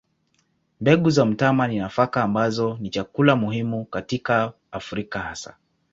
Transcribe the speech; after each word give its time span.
Mbegu 0.81 1.09
za 1.09 1.25
mtama 1.25 1.67
ni 1.67 1.79
nafaka 1.79 2.23
ambazo 2.23 2.77
ni 2.79 2.89
chakula 2.89 3.35
muhimu 3.35 3.85
katika 3.85 4.53
Afrika 4.71 5.19
hasa. 5.19 5.55